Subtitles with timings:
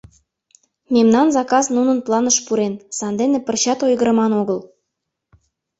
[0.93, 4.59] Мемнан заказ нунын планыш пурен, сандене пырчат ойгырыман огыл.